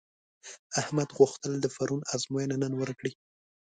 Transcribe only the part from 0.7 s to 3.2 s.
احمد غوښتل د پرون ازموینه نن ورکړي.